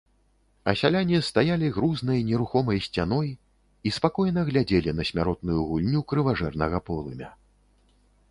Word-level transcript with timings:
А 0.71 0.73
сяляне 0.81 1.17
стаялі 1.25 1.67
грузнай 1.75 2.23
нерухомай 2.29 2.79
сцяной 2.85 3.29
і 3.89 3.93
спакойна 3.99 4.45
глядзелі 4.49 4.95
на 5.01 5.05
смяротную 5.09 5.59
гульню 5.67 6.01
крыважэрнага 6.15 6.77
полымя. 6.89 7.29